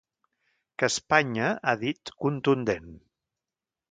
Que 0.83 0.87
Espanya, 0.93 1.51
ha 1.71 1.77
dit, 1.83 2.13
contundent. 2.27 2.89